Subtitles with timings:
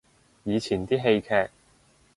[0.45, 1.51] 以前啲戲劇